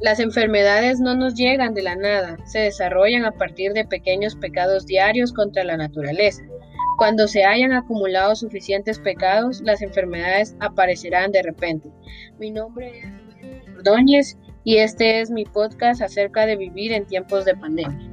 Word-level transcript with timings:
Las 0.00 0.18
enfermedades 0.18 0.98
no 0.98 1.14
nos 1.14 1.34
llegan 1.34 1.74
de 1.74 1.82
la 1.82 1.94
nada, 1.94 2.38
se 2.46 2.60
desarrollan 2.60 3.26
a 3.26 3.32
partir 3.32 3.74
de 3.74 3.84
pequeños 3.84 4.34
pecados 4.34 4.86
diarios 4.86 5.30
contra 5.30 5.62
la 5.62 5.76
naturaleza. 5.76 6.42
Cuando 6.96 7.28
se 7.28 7.44
hayan 7.44 7.74
acumulado 7.74 8.34
suficientes 8.34 8.98
pecados, 8.98 9.60
las 9.60 9.82
enfermedades 9.82 10.56
aparecerán 10.58 11.32
de 11.32 11.42
repente. 11.42 11.90
Mi 12.38 12.50
nombre 12.50 13.00
es 13.00 13.68
Ordóñez 13.76 14.38
y 14.64 14.78
este 14.78 15.20
es 15.20 15.30
mi 15.30 15.44
podcast 15.44 16.00
acerca 16.00 16.46
de 16.46 16.56
vivir 16.56 16.92
en 16.92 17.06
tiempos 17.06 17.44
de 17.44 17.56
pandemia. 17.56 18.10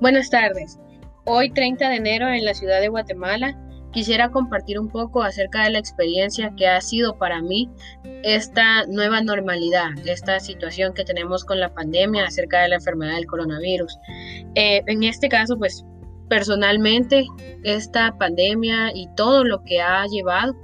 Buenas 0.00 0.30
tardes. 0.30 0.78
Hoy 1.24 1.50
30 1.50 1.88
de 1.88 1.96
enero 1.96 2.28
en 2.28 2.44
la 2.44 2.54
ciudad 2.54 2.80
de 2.80 2.88
Guatemala 2.88 3.60
quisiera 3.96 4.28
compartir 4.28 4.78
un 4.78 4.90
poco 4.90 5.22
acerca 5.22 5.64
de 5.64 5.70
la 5.70 5.78
experiencia 5.78 6.52
que 6.54 6.68
ha 6.68 6.82
sido 6.82 7.16
para 7.16 7.40
mí 7.40 7.70
esta 8.24 8.84
nueva 8.84 9.22
normalidad, 9.22 9.88
esta 10.04 10.38
situación 10.38 10.92
que 10.92 11.02
tenemos 11.02 11.46
con 11.46 11.60
la 11.60 11.72
pandemia 11.72 12.26
acerca 12.26 12.60
de 12.60 12.68
la 12.68 12.74
enfermedad 12.74 13.14
del 13.14 13.24
coronavirus. 13.24 13.98
Eh, 14.54 14.82
en 14.86 15.02
este 15.02 15.30
caso, 15.30 15.56
pues 15.56 15.82
personalmente, 16.28 17.24
esta 17.64 18.14
pandemia 18.18 18.94
y 18.94 19.08
todo 19.16 19.44
lo 19.44 19.64
que 19.64 19.80
ha 19.80 20.04
llevado 20.04 20.54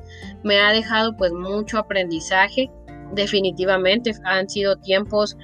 me 0.44 0.60
ha 0.60 0.70
dejado 0.70 1.16
pues 1.16 1.32
mucho 1.32 1.78
aprendizaje. 1.78 2.70
Definitivamente 3.14 4.12
han 4.24 4.46
sido 4.50 4.76
tiempos 4.76 5.38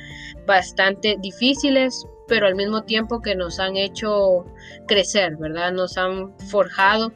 bastante 0.47 1.16
difíciles, 1.23 2.06
pero 2.27 2.48
al 2.48 2.55
mismo 2.55 2.83
tiempo 2.83 3.23
que 3.23 3.34
nos 3.34 3.59
han 3.59 3.78
hecho 3.78 4.45
crecer, 4.86 5.39
¿verdad? 5.39 5.73
Nos 5.73 5.97
han 5.97 6.39
forjado 6.50 7.14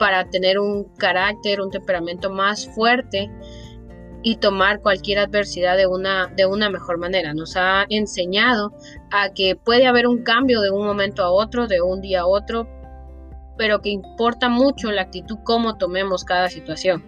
para 0.00 0.30
tener 0.30 0.58
un 0.58 0.84
carácter, 0.96 1.60
un 1.60 1.70
temperamento 1.70 2.30
más 2.30 2.66
fuerte 2.74 3.30
y 4.22 4.36
tomar 4.36 4.80
cualquier 4.80 5.18
adversidad 5.18 5.76
de 5.76 5.86
una, 5.86 6.28
de 6.28 6.46
una 6.46 6.70
mejor 6.70 6.96
manera. 6.96 7.34
Nos 7.34 7.54
ha 7.54 7.84
enseñado 7.90 8.72
a 9.10 9.34
que 9.34 9.56
puede 9.56 9.86
haber 9.86 10.06
un 10.06 10.22
cambio 10.22 10.62
de 10.62 10.70
un 10.70 10.86
momento 10.86 11.22
a 11.22 11.30
otro, 11.30 11.66
de 11.66 11.82
un 11.82 12.00
día 12.00 12.22
a 12.22 12.26
otro, 12.26 12.66
pero 13.58 13.82
que 13.82 13.90
importa 13.90 14.48
mucho 14.48 14.90
la 14.90 15.02
actitud, 15.02 15.36
cómo 15.44 15.76
tomemos 15.76 16.24
cada 16.24 16.48
situación. 16.48 17.04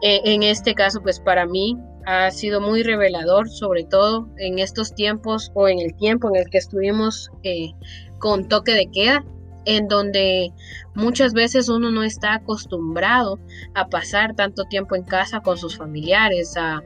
E, 0.00 0.22
en 0.24 0.44
este 0.44 0.74
caso, 0.74 1.02
pues 1.02 1.20
para 1.20 1.44
mí 1.44 1.76
ha 2.06 2.30
sido 2.30 2.62
muy 2.62 2.82
revelador, 2.82 3.50
sobre 3.50 3.84
todo 3.84 4.30
en 4.38 4.60
estos 4.60 4.94
tiempos 4.94 5.52
o 5.52 5.68
en 5.68 5.78
el 5.78 5.94
tiempo 5.94 6.30
en 6.30 6.36
el 6.36 6.48
que 6.48 6.56
estuvimos 6.56 7.30
eh, 7.42 7.72
con 8.18 8.48
toque 8.48 8.72
de 8.72 8.90
queda 8.90 9.26
en 9.64 9.88
donde 9.88 10.52
muchas 10.94 11.32
veces 11.32 11.68
uno 11.68 11.90
no 11.90 12.02
está 12.02 12.34
acostumbrado 12.34 13.38
a 13.74 13.88
pasar 13.88 14.34
tanto 14.34 14.64
tiempo 14.64 14.96
en 14.96 15.04
casa 15.04 15.40
con 15.40 15.56
sus 15.56 15.76
familiares, 15.76 16.56
a, 16.56 16.82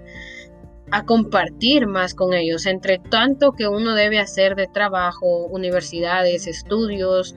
compartir 1.05 1.89
más 1.89 2.15
con 2.15 2.33
ellos, 2.33 2.65
entre 2.65 2.99
tanto 2.99 3.53
que 3.53 3.67
uno 3.67 3.95
debe 3.95 4.21
hacer 4.21 4.55
de 4.55 4.69
trabajo, 4.69 5.47
universidades, 5.47 6.47
estudios 6.47 7.35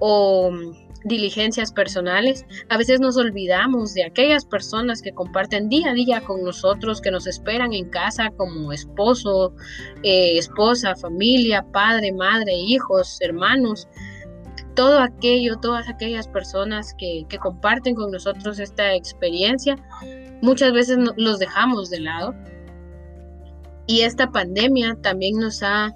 o 0.00 0.50
mm, 0.50 0.72
diligencias 1.04 1.72
personales, 1.72 2.44
a 2.68 2.76
veces 2.76 2.98
nos 2.98 3.16
olvidamos 3.16 3.94
de 3.94 4.04
aquellas 4.04 4.44
personas 4.44 5.02
que 5.02 5.12
comparten 5.12 5.68
día 5.68 5.90
a 5.90 5.94
día 5.94 6.20
con 6.22 6.42
nosotros, 6.42 7.00
que 7.00 7.12
nos 7.12 7.28
esperan 7.28 7.72
en 7.72 7.88
casa 7.88 8.32
como 8.36 8.72
esposo, 8.72 9.54
eh, 10.02 10.36
esposa, 10.36 10.96
familia, 10.96 11.64
padre, 11.70 12.12
madre, 12.12 12.54
hijos, 12.54 13.18
hermanos 13.20 13.86
todo 14.80 15.00
aquello, 15.00 15.58
todas 15.60 15.90
aquellas 15.90 16.26
personas 16.26 16.94
que, 16.96 17.26
comparten 17.38 17.94
con 17.94 18.10
nosotros 18.10 18.58
esta 18.58 18.94
experiencia, 18.94 19.76
muchas 20.40 20.72
veces 20.72 20.96
los 21.18 21.38
dejamos 21.38 21.90
de 21.90 22.00
lado. 22.00 22.34
Y 23.86 24.00
esta 24.00 24.30
pandemia 24.30 24.96
también 25.02 25.38
nos 25.38 25.62
ha, 25.62 25.94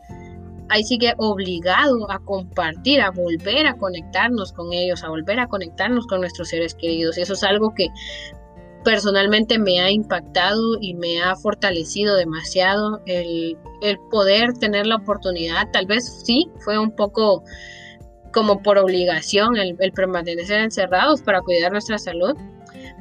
ahí 0.68 0.84
sigue 0.84 1.14
obligado 1.16 2.10
a 2.10 2.18
compartir, 2.18 3.00
a 3.00 3.10
volver 3.10 3.66
a 3.66 3.78
conectarnos 3.78 4.52
con 4.52 4.70
ellos, 4.74 5.02
a 5.02 5.08
volver 5.08 5.40
a 5.40 5.46
conectarnos 5.46 6.06
con 6.06 6.20
nuestros 6.20 6.50
seres 6.50 6.74
queridos. 6.74 7.16
Y 7.16 7.22
eso 7.22 7.32
es 7.32 7.42
algo 7.42 7.72
que 7.74 7.88
personalmente 8.84 9.58
me 9.58 9.80
ha 9.80 9.90
impactado 9.90 10.76
y 10.78 10.92
me 10.92 11.22
ha 11.22 11.34
fortalecido 11.36 12.16
demasiado 12.16 13.00
el, 13.06 13.56
el 13.80 13.98
poder 14.10 14.52
tener 14.58 14.86
la 14.86 14.96
oportunidad. 14.96 15.70
Tal 15.72 15.86
vez 15.86 16.22
sí, 16.26 16.50
fue 16.58 16.78
un 16.78 16.94
poco 16.94 17.44
como 18.34 18.62
por 18.62 18.76
obligación 18.78 19.56
el, 19.56 19.76
permanecer 19.92 20.60
encerrados 20.60 21.22
para 21.22 21.40
cuidar 21.40 21.72
nuestra 21.72 21.98
salud, 21.98 22.36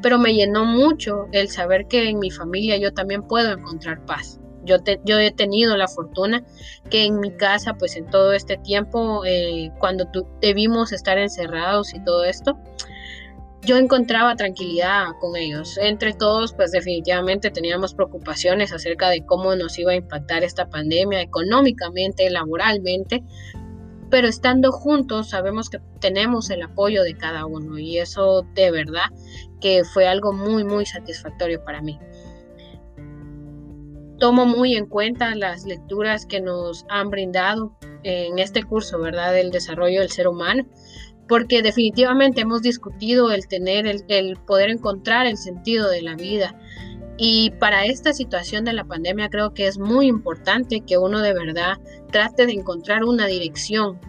pero 0.01 0.19
me 0.19 0.33
llenó 0.33 0.63
mucho 0.63 1.27
el 1.31 1.49
saber 1.49 1.87
que 1.87 2.07
en 2.07 2.19
mi 2.19 2.29
familia 2.29 2.77
yo 2.77 2.93
también 2.93 3.23
puedo 3.23 3.51
encontrar 3.51 4.05
paz. 4.05 4.39
Yo, 4.63 4.77
yo 5.03 5.19
he 5.19 5.31
tenido 5.31 5.75
la 5.75 5.89
fortuna 5.89 6.45
que 6.89 7.03
en 7.03 7.19
mi 7.19 7.31
casa, 7.31 7.73
pues 7.73 7.97
en 7.97 8.05
todo 8.09 8.31
este 8.31 8.57
tiempo, 8.57 9.25
eh, 9.25 9.71
cuando 9.79 10.05
debimos 10.39 10.93
estar 10.93 11.17
encerrados 11.17 11.93
y 11.93 12.01
todo 12.03 12.23
esto, 12.23 12.57
yo 13.65 13.77
encontraba 13.77 14.35
tranquilidad 14.35 15.07
con 15.19 15.35
ellos. 15.35 15.77
Entre 15.77 16.13
todos, 16.13 16.53
pues 16.53 16.71
definitivamente 16.71 17.49
teníamos 17.49 17.93
preocupaciones 17.93 18.73
acerca 18.73 19.09
de 19.09 19.25
cómo 19.25 19.55
nos 19.55 19.77
iba 19.79 19.93
a 19.93 19.95
impactar 19.95 20.43
esta 20.43 20.69
pandemia 20.69 21.21
económicamente, 21.21 22.29
laboralmente, 22.29 23.23
pero 24.13 24.27
estando 24.27 24.71
juntos 24.71 25.31
sabemos 25.31 25.71
que 25.71 25.79
tenemos 25.99 26.51
el 26.51 26.61
apoyo 26.61 27.01
de 27.01 27.17
cada 27.17 27.47
uno 27.47 27.79
y 27.79 27.97
eso 27.97 28.45
de 28.53 28.69
verdad 28.69 29.05
que 29.59 29.83
fue 29.83 30.05
algo 30.05 30.31
muy 30.31 30.63
muy 30.63 30.85
satisfactorio 30.85 31.63
para 31.65 31.81
mí. 31.81 31.97
Tomo 34.19 34.45
muy 34.45 34.75
en 34.75 34.85
cuenta 34.85 35.33
las 35.33 35.65
lecturas 35.65 36.27
que 36.27 36.41
nos 36.41 36.85
han 36.89 37.09
brindado 37.09 37.75
en 38.03 38.37
este 38.37 38.61
curso, 38.61 38.99
¿verdad?, 38.99 39.33
del 39.33 39.49
desarrollo 39.49 40.01
del 40.01 40.11
ser 40.11 40.27
humano, 40.27 40.63
porque 41.27 41.63
definitivamente 41.63 42.41
hemos 42.41 42.61
discutido 42.61 43.31
el 43.31 43.47
tener, 43.47 43.87
el, 43.87 44.03
el 44.09 44.37
poder 44.37 44.69
encontrar 44.69 45.25
el 45.25 45.37
sentido 45.37 45.89
de 45.89 46.03
la 46.03 46.13
vida, 46.13 46.55
y 47.17 47.51
para 47.59 47.85
esta 47.85 48.13
situación 48.13 48.65
de 48.65 48.73
la 48.73 48.85
pandemia 48.85 49.29
creo 49.29 49.53
que 49.53 49.67
es 49.67 49.77
muy 49.77 50.07
importante 50.07 50.81
que 50.81 50.97
uno 50.97 51.19
de 51.19 51.33
verdad 51.33 51.77
trate 52.11 52.45
de 52.45 52.53
encontrar 52.53 53.03
una 53.03 53.27
dirección 53.27 53.99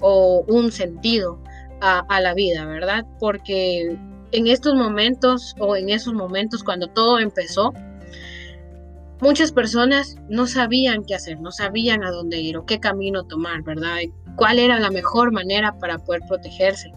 o 0.00 0.44
un 0.46 0.70
sentido 0.70 1.40
a, 1.80 2.20
la 2.20 2.32
vida, 2.32 2.64
¿verdad? 2.64 3.04
Porque 3.18 3.98
en 4.30 4.46
estos 4.46 4.76
momentos 4.76 5.56
o 5.58 5.74
en 5.74 5.88
esos 5.88 6.14
momentos 6.14 6.62
cuando 6.62 6.86
todo 6.86 7.18
empezó, 7.18 7.74
muchas 9.20 9.50
personas 9.50 10.14
no 10.28 10.46
sabían 10.46 11.04
qué 11.04 11.16
hacer, 11.16 11.40
no 11.40 11.50
sabían 11.50 12.04
a 12.04 12.12
dónde 12.12 12.40
ir 12.40 12.56
o 12.56 12.66
qué 12.66 12.78
camino 12.78 13.24
tomar, 13.24 13.64
¿verdad? 13.64 13.96
cuál 14.36 14.58
era 14.58 14.78
la 14.78 14.90
mejor 14.90 15.32
manera 15.32 15.78
para 15.78 15.98
poder 15.98 16.22
protegerse. 16.28 16.92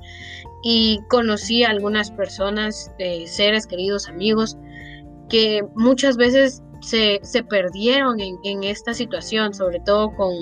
Y 0.63 0.99
conocí 1.09 1.63
a 1.63 1.69
algunas 1.69 2.11
personas, 2.11 2.91
eh, 2.97 3.27
seres 3.27 3.67
queridos, 3.67 4.07
amigos, 4.07 4.57
que 5.29 5.63
muchas 5.75 6.17
veces 6.17 6.61
se, 6.81 7.19
perdieron 7.49 8.19
en, 8.19 8.63
esta 8.63 8.93
situación, 8.93 9.53
sobre 9.53 9.79
todo 9.79 10.13
con 10.15 10.33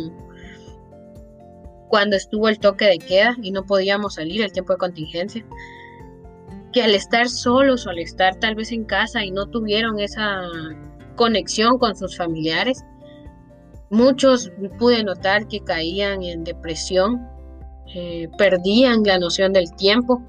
cuando 1.88 2.16
estuvo 2.16 2.50
el 2.50 2.60
toque 2.60 2.86
de 2.86 2.98
queda 2.98 3.36
y 3.42 3.52
no 3.52 3.66
podíamos 3.66 4.16
salir 4.16 4.42
el 4.42 4.52
tiempo 4.52 4.74
de 4.74 4.80
contingencia, 4.80 5.46
que 6.72 6.82
al 6.82 6.96
estar 6.96 7.30
solos 7.30 7.86
o 7.86 7.92
al 7.92 8.00
estar 8.00 8.36
tal 8.40 8.56
vez 8.56 8.72
en 8.72 8.84
casa 8.84 9.24
y 9.24 9.30
no 9.30 9.46
tuvieron 9.46 10.00
esa 10.00 10.42
conexión 11.16 11.78
con 11.78 11.96
sus 11.96 12.18
familiares, 12.18 12.84
muchos 13.92 14.52
pude 14.80 15.04
notar 15.04 15.48
que 15.48 15.60
caían 15.60 16.24
en 16.24 16.44
depresión, 16.44 17.28
eh, 17.94 18.28
perdían 18.40 19.04
la 19.04 19.20
noción 19.20 19.54
del 19.54 19.72
tiempo 19.76 20.24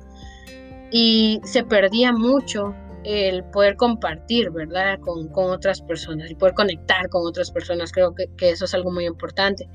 y 0.91 1.41
se 1.45 1.65
perdía 1.65 2.13
mucho 2.13 2.75
el 3.05 3.45
poder 3.45 3.77
compartir, 3.77 4.51
¿verdad? 4.51 4.99
Con, 5.01 5.31
otras 5.33 5.83
personas, 5.83 6.31
y 6.31 6.35
poder 6.35 6.55
conectar 6.55 7.09
con 7.09 7.27
otras 7.27 7.51
personas, 7.51 7.93
creo 7.93 8.15
que, 8.15 8.29
eso 8.51 8.65
es 8.65 8.75
algo 8.75 8.91
muy 8.91 9.07
importante. 9.07 9.69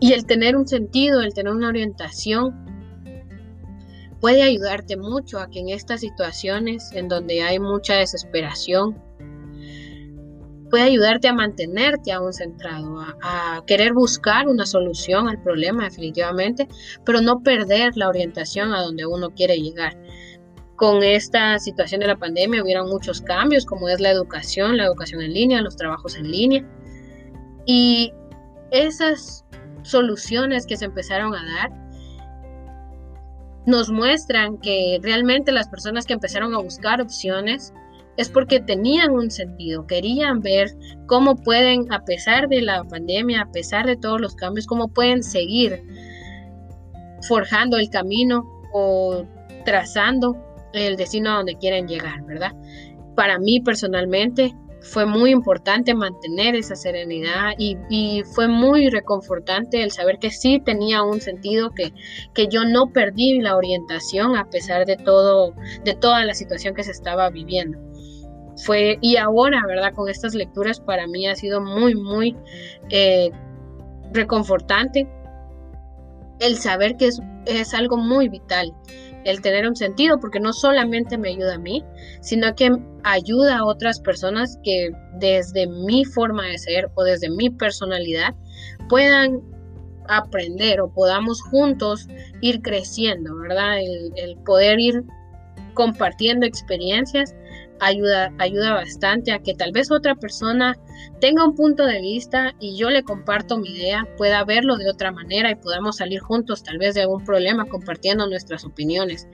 Y 0.00 0.12
el 0.12 0.26
tener 0.26 0.56
un 0.56 0.66
sentido, 0.66 1.22
el 1.22 1.32
tener 1.32 1.52
una 1.52 1.68
orientación, 1.68 2.66
puede 4.20 4.42
ayudarte 4.42 4.96
mucho 4.96 5.38
a 5.38 5.48
que 5.48 5.60
en 5.60 5.68
estas 5.70 6.00
situaciones 6.00 6.92
en 6.92 7.08
donde 7.08 7.42
hay 7.42 7.58
mucha 7.58 7.94
desesperación, 7.94 9.00
puede 10.70 10.84
ayudarte 10.84 11.28
a 11.28 11.34
mantenerte 11.34 12.12
aún 12.12 12.32
centrado, 12.32 13.00
a, 13.22 13.62
querer 13.66 13.92
buscar 13.92 14.48
una 14.48 14.64
solución 14.64 15.28
al 15.28 15.42
problema 15.42 15.84
definitivamente, 15.84 16.66
pero 17.04 17.20
no 17.20 17.42
perder 17.42 17.96
la 17.96 18.08
orientación 18.08 18.72
a 18.72 18.80
donde 18.80 19.04
uno 19.06 19.30
quiere 19.30 19.58
llegar 19.58 19.96
con 20.82 21.04
esta 21.04 21.60
situación 21.60 22.00
de 22.00 22.08
la 22.08 22.16
pandemia 22.16 22.60
hubieron 22.60 22.88
muchos 22.88 23.20
cambios, 23.20 23.64
como 23.64 23.88
es 23.88 24.00
la 24.00 24.10
educación, 24.10 24.76
la 24.76 24.86
educación 24.86 25.22
en 25.22 25.32
línea, 25.32 25.60
los 25.60 25.76
trabajos 25.76 26.16
en 26.16 26.28
línea. 26.28 26.68
Y 27.66 28.12
esas 28.72 29.44
soluciones 29.82 30.66
que 30.66 30.76
se 30.76 30.86
empezaron 30.86 31.36
a 31.36 31.44
dar 31.54 31.70
nos 33.64 33.92
muestran 33.92 34.58
que 34.58 34.98
realmente 35.04 35.52
las 35.52 35.68
personas 35.68 36.04
que 36.04 36.14
empezaron 36.14 36.52
a 36.52 36.58
buscar 36.58 37.00
opciones 37.00 37.72
es 38.16 38.28
porque 38.28 38.58
tenían 38.58 39.12
un 39.12 39.30
sentido, 39.30 39.86
querían 39.86 40.40
ver 40.40 40.68
cómo 41.06 41.36
pueden, 41.36 41.92
a 41.92 42.04
pesar 42.04 42.48
de 42.48 42.60
la 42.60 42.82
pandemia, 42.82 43.42
a 43.42 43.52
pesar 43.52 43.86
de 43.86 43.96
todos 43.96 44.20
los 44.20 44.34
cambios, 44.34 44.66
cómo 44.66 44.88
pueden 44.88 45.22
seguir 45.22 45.80
forjando 47.28 47.76
el 47.76 47.88
camino 47.88 48.42
o 48.72 49.24
trazando 49.64 50.51
el 50.72 50.96
destino 50.96 51.30
a 51.30 51.36
donde 51.36 51.56
quieren 51.56 51.86
llegar, 51.86 52.22
¿verdad? 52.24 52.52
Para 53.14 53.38
mí 53.38 53.60
personalmente 53.60 54.54
fue 54.82 55.06
muy 55.06 55.30
importante 55.30 55.94
mantener 55.94 56.56
esa 56.56 56.74
serenidad 56.74 57.52
y, 57.56 58.22
fue 58.34 58.48
muy 58.48 58.88
reconfortante 58.90 59.82
el 59.82 59.90
saber 59.92 60.18
que 60.18 60.30
sí 60.30 60.60
tenía 60.64 61.02
un 61.02 61.20
sentido, 61.20 61.70
que, 61.70 61.92
que 62.34 62.48
yo 62.48 62.64
no 62.64 62.88
perdí 62.92 63.40
la 63.40 63.56
orientación 63.56 64.36
a 64.36 64.50
pesar 64.50 64.84
de 64.84 64.96
todo, 64.96 65.54
de 65.84 65.94
toda 65.94 66.24
la 66.24 66.34
situación 66.34 66.74
que 66.74 66.82
se 66.82 66.90
estaba 66.90 67.30
viviendo. 67.30 67.78
Fue, 68.56 68.98
y 69.00 69.16
ahora, 69.16 69.62
¿verdad? 69.66 69.94
Con 69.94 70.08
estas 70.08 70.34
lecturas 70.34 70.80
para 70.80 71.06
mí 71.06 71.26
ha 71.26 71.34
sido 71.34 71.60
muy, 71.60 71.94
muy 71.94 72.36
eh, 72.90 73.30
reconfortante 74.12 75.08
el 76.40 76.56
saber 76.56 76.96
que 76.96 77.06
es, 77.06 77.20
es 77.46 77.72
algo 77.72 77.96
muy 77.96 78.28
vital 78.28 78.74
el 79.24 79.40
tener 79.40 79.66
un 79.66 79.76
sentido, 79.76 80.18
porque 80.20 80.40
no 80.40 80.52
solamente 80.52 81.18
me 81.18 81.30
ayuda 81.30 81.54
a 81.54 81.58
mí, 81.58 81.84
sino 82.20 82.54
que 82.54 82.70
ayuda 83.04 83.58
a 83.58 83.64
otras 83.64 84.00
personas 84.00 84.58
que 84.62 84.90
desde 85.14 85.66
mi 85.66 86.04
forma 86.04 86.46
de 86.46 86.58
ser 86.58 86.90
o 86.94 87.04
desde 87.04 87.30
mi 87.30 87.50
personalidad 87.50 88.34
puedan 88.88 89.40
aprender 90.08 90.80
o 90.80 90.92
podamos 90.92 91.40
juntos 91.42 92.08
ir 92.40 92.60
creciendo, 92.60 93.36
¿verdad? 93.36 93.78
El, 94.16 94.36
poder 94.44 94.80
ir 94.80 95.04
compartiendo 95.74 96.46
experiencias 96.46 97.34
ayuda, 97.82 98.32
ayuda 98.38 98.74
bastante 98.74 99.32
a 99.32 99.40
que 99.40 99.54
tal 99.54 99.72
vez 99.72 99.90
otra 99.90 100.14
persona 100.14 100.76
tenga 101.20 101.44
un 101.44 101.54
punto 101.54 101.84
de 101.84 102.00
vista 102.00 102.54
y 102.60 102.76
yo 102.76 102.90
le 102.90 103.02
comparto 103.02 103.58
mi 103.58 103.70
idea, 103.70 104.06
pueda 104.16 104.44
verlo 104.44 104.76
de 104.76 104.88
otra 104.88 105.10
manera 105.10 105.50
y 105.50 105.56
podamos 105.56 105.96
salir 105.96 106.20
juntos 106.20 106.62
tal 106.62 106.78
vez 106.78 106.94
de 106.94 107.02
algún 107.02 107.24
problema 107.24 107.66
compartiendo 107.66 108.26
nuestras 108.28 108.64
opiniones. 108.64 109.26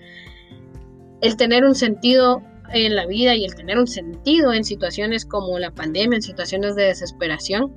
El 1.20 1.36
tener 1.36 1.64
un 1.64 1.74
sentido 1.74 2.42
en 2.72 2.96
la 2.96 3.06
vida 3.06 3.34
y 3.34 3.44
el 3.44 3.54
tener 3.54 3.78
un 3.78 3.86
sentido 3.86 4.52
en 4.52 4.64
situaciones 4.64 5.26
como 5.26 5.58
la 5.58 5.70
pandemia, 5.70 6.16
en 6.16 6.22
situaciones 6.22 6.74
de 6.74 6.84
desesperación, 6.84 7.74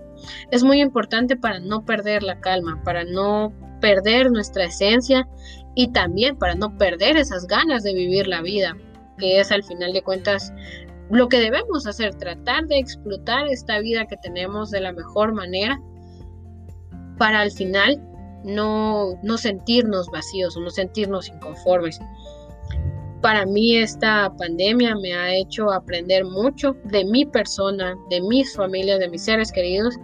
es 0.52 0.64
muy 0.64 0.82
importante 0.82 1.36
para 1.36 1.60
no 1.60 1.84
perder 1.86 2.24
la 2.24 2.40
calma, 2.40 2.82
para 2.84 3.04
no 3.04 3.54
perder 3.82 4.32
nuestra 4.32 4.66
esencia 4.66 5.28
y 5.76 5.92
también 5.92 6.38
para 6.38 6.56
no 6.56 6.78
perder 6.78 7.18
esas 7.18 7.48
ganas 7.48 7.84
de 7.84 7.94
vivir 7.94 8.28
la 8.28 8.42
vida, 8.42 8.78
que 9.22 9.40
es 9.40 9.52
al 9.52 9.64
final 9.64 9.94
de 9.94 10.02
cuentas 10.02 10.52
lo 11.10 11.30
que 11.30 11.40
debemos 11.40 11.88
hacer, 11.88 12.16
tratar 12.16 12.68
de 12.68 12.80
explotar 12.80 13.48
esta 13.48 13.80
vida 13.80 14.06
que 14.08 14.18
tenemos 14.18 14.72
de 14.72 14.82
la 14.82 14.92
mejor 14.92 15.34
manera 15.34 15.80
para 17.18 17.42
al 17.42 17.52
final 17.52 18.02
no, 18.44 19.20
no 19.22 19.38
sentirnos 19.38 20.08
vacíos 20.10 20.58
o 20.58 20.62
no 20.62 20.70
sentirnos 20.70 21.30
inconformes. 21.30 22.00
Para 23.22 23.46
mí 23.46 23.78
esta 23.78 24.34
pandemia 24.38 24.96
me 24.96 25.14
ha 25.14 25.36
hecho 25.36 25.72
aprender 25.72 26.26
mucho 26.26 26.76
de 26.86 27.06
mi 27.06 27.26
persona, 27.26 27.96
de 28.10 28.22
mis 28.22 28.56
familias, 28.56 29.00
de 29.00 29.10
mis 29.10 29.24
seres 29.24 29.52
queridos 29.52 29.96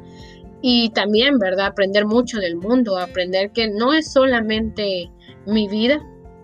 y 0.61 0.89
también, 0.89 1.39
¿verdad? 1.39 1.67
Aprender 1.67 2.05
mucho 2.05 2.37
del 2.37 2.57
mundo, 2.57 2.97
aprender 2.97 3.51
que 3.51 3.69
no 3.69 3.93
es 3.93 4.11
solamente 4.11 5.09
mi 5.47 5.67
vida, 5.67 5.99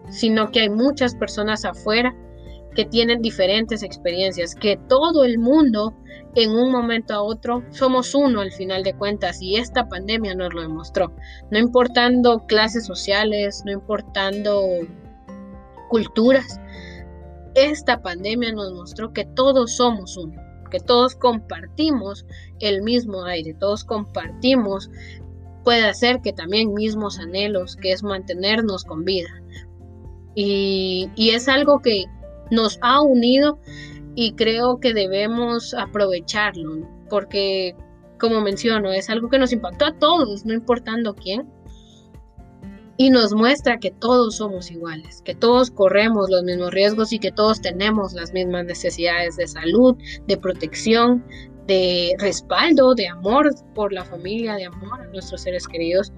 sino 0.10 0.50
que 0.52 0.62
hay 0.62 0.70
muchas 0.70 1.14
personas 1.16 1.66
afuera 1.66 2.16
que 2.76 2.86
tienen 2.86 3.22
diferentes 3.22 3.84
experiencias, 3.84 4.56
que 4.56 4.78
todo 4.90 5.24
el 5.24 5.40
mundo 5.40 5.94
en 6.36 6.52
un 6.52 6.72
momento 6.72 7.14
a 7.14 7.22
otro 7.22 7.64
somos 7.70 8.16
uno 8.16 8.42
al 8.42 8.52
final 8.52 8.84
de 8.84 8.96
cuentas 8.96 9.42
y 9.42 9.58
esta 9.58 9.88
pandemia 9.88 10.36
nos 10.36 10.54
lo 10.54 10.62
demostró. 10.62 11.14
No 11.52 11.60
importando 11.60 12.46
clases 12.48 12.86
sociales, 12.86 13.64
no 13.66 13.72
importando 13.72 14.62
culturas, 15.90 16.60
esta 17.56 18.02
pandemia 18.02 18.52
nos 18.52 18.74
mostró 18.74 19.14
que 19.14 19.26
todos 19.26 19.74
somos 19.74 20.18
uno, 20.18 20.42
que 20.72 20.80
todos 20.80 21.16
compartimos 21.16 22.26
el 22.60 22.82
mismo 22.82 23.26
aire, 23.26 23.54
todos 23.54 23.84
compartimos, 23.84 24.90
puede 25.64 25.86
hacer 25.86 26.22
que 26.22 26.34
también 26.34 26.74
mismos 26.74 27.20
anhelos, 27.20 27.76
que 27.76 27.92
es 27.92 28.02
mantenernos 28.02 28.84
con 28.84 29.06
vida. 29.06 29.30
Y, 30.36 31.12
y 31.16 31.30
es 31.30 31.48
algo 31.48 31.80
que 31.82 32.06
nos 32.52 32.78
ha 32.82 33.02
unido 33.02 33.60
y 34.16 34.34
creo 34.34 34.80
que 34.80 34.94
debemos 34.94 35.74
aprovecharlo, 35.74 36.88
porque 37.10 37.76
como 38.20 38.40
menciono, 38.42 38.92
es 38.92 39.10
algo 39.10 39.30
que 39.30 39.38
nos 39.38 39.52
impactó 39.52 39.86
a 39.86 40.00
todos, 40.00 40.46
no 40.46 40.54
importando 40.54 41.14
quién, 41.14 41.46
y 42.96 43.10
nos 43.10 43.34
muestra 43.34 43.80
que 43.80 43.92
todos 43.92 44.38
somos 44.38 44.72
iguales, 44.72 45.22
que 45.24 45.36
todos 45.36 45.72
corremos 45.72 46.30
los 46.30 46.44
mismos 46.44 46.72
riesgos 46.72 47.12
y 47.12 47.20
que 47.20 47.32
todos 47.32 47.60
tenemos 47.60 48.14
las 48.14 48.32
mismas 48.32 48.66
necesidades 48.66 49.36
de 49.36 49.48
salud, 49.48 49.98
de 50.28 50.38
protección, 50.38 51.26
de 51.68 52.16
respaldo, 52.20 52.94
de 52.94 53.08
amor 53.08 53.54
por 53.74 53.92
la 53.92 54.06
familia, 54.06 54.56
de 54.56 54.66
amor 54.66 55.02
a 55.02 55.08
nuestros 55.08 55.42
seres 55.42 55.68
queridos. 55.68 56.14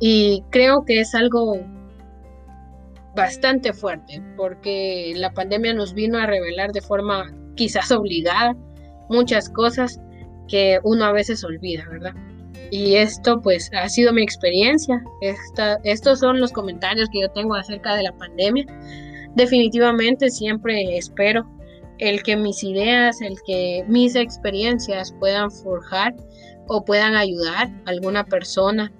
Y 0.00 0.42
creo 0.50 0.84
que 0.84 1.00
es 1.00 1.14
algo 1.14 1.60
bastante 3.16 3.72
fuerte, 3.72 4.22
porque 4.36 5.12
la 5.16 5.32
pandemia 5.32 5.74
nos 5.74 5.94
vino 5.94 6.18
a 6.18 6.26
revelar 6.26 6.70
de 6.70 6.82
forma 6.82 7.34
quizás 7.56 7.90
obligada 7.90 8.54
muchas 9.08 9.48
cosas 9.48 10.00
que 10.46 10.78
uno 10.84 11.06
a 11.06 11.12
veces 11.12 11.42
olvida, 11.42 11.84
¿verdad? 11.90 12.14
Y 12.70 12.96
esto 12.96 13.40
pues 13.40 13.70
ha 13.74 13.88
sido 13.88 14.12
mi 14.12 14.22
experiencia. 14.22 15.02
estos 15.84 16.20
son 16.20 16.40
los 16.40 16.52
comentarios 16.52 17.08
que 17.10 17.20
yo 17.22 17.30
tengo 17.30 17.54
acerca 17.54 17.96
de 17.96 18.02
la 18.02 18.12
pandemia. 18.12 18.66
Definitivamente 19.34 20.30
siempre 20.30 20.96
espero 20.96 21.48
el 21.98 22.22
que 22.22 22.36
mis 22.36 22.62
ideas, 22.62 23.20
el 23.22 23.36
que 23.46 23.84
mis 23.88 24.14
experiencias 24.14 25.14
puedan 25.18 25.50
forjar 25.50 26.14
o 26.68 26.84
puedan 26.84 27.14
ayudar 27.14 27.68
a 27.86 27.90
alguna 27.90 28.24
persona 28.24 28.92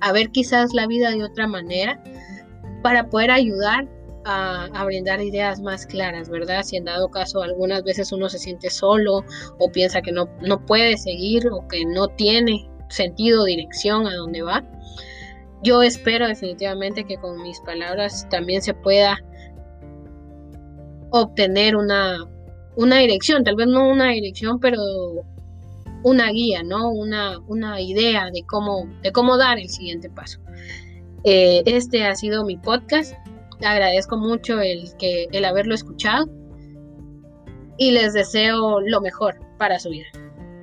a 0.00 0.12
ver 0.12 0.30
quizás 0.30 0.74
la 0.74 0.86
vida 0.86 1.10
de 1.12 1.24
otra 1.24 1.46
manera 1.46 2.02
para 2.82 3.08
poder 3.08 3.30
ayudar 3.30 3.88
a, 4.24 4.84
brindar 4.84 5.20
ideas 5.20 5.60
más 5.60 5.86
claras, 5.86 6.28
¿verdad? 6.28 6.62
Si 6.62 6.76
en 6.76 6.84
dado 6.84 7.10
caso 7.10 7.42
algunas 7.42 7.82
veces 7.82 8.12
uno 8.12 8.28
se 8.28 8.38
siente 8.38 8.70
solo 8.70 9.24
o 9.58 9.72
piensa 9.72 10.02
que 10.02 10.12
no, 10.12 10.28
no 10.40 10.64
puede 10.64 10.96
seguir 10.96 11.48
o 11.48 11.66
que 11.68 11.84
no 11.84 12.08
tiene 12.08 12.68
sentido, 12.88 13.44
dirección 13.44 14.06
a 14.06 14.14
dónde 14.14 14.42
va. 14.42 14.64
Yo 15.62 15.82
espero 15.82 16.26
definitivamente 16.26 17.04
que 17.04 17.16
con 17.16 17.40
mis 17.42 17.60
palabras 17.60 18.26
también 18.30 18.62
se 18.62 18.74
pueda 18.74 19.18
obtener 21.10 21.76
una, 21.76 22.18
una 22.76 22.98
dirección, 22.98 23.44
tal 23.44 23.56
vez 23.56 23.66
no 23.68 23.88
una 23.88 24.10
dirección, 24.10 24.58
pero 24.58 24.80
una 26.02 26.30
guía, 26.30 26.62
¿no? 26.62 26.90
Una, 26.90 27.38
una 27.46 27.80
idea 27.80 28.30
de 28.32 28.42
cómo, 28.44 28.88
de 29.02 29.12
cómo 29.12 29.36
dar 29.36 29.58
el 29.58 29.68
siguiente 29.68 30.10
paso. 30.10 30.40
Eh, 31.24 31.62
este 31.66 32.04
ha 32.04 32.14
sido 32.14 32.44
mi 32.44 32.56
podcast. 32.56 33.14
Agradezco 33.64 34.16
mucho 34.16 34.60
el, 34.60 34.84
que, 34.98 35.28
el 35.32 35.44
haberlo 35.44 35.74
escuchado 35.74 36.26
y 37.78 37.92
les 37.92 38.12
deseo 38.12 38.80
lo 38.80 39.00
mejor 39.00 39.38
para 39.58 39.78
su 39.78 39.90
vida. 39.90 40.06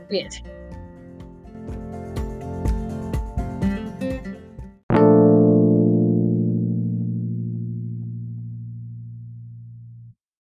Fíjense. 0.10 0.44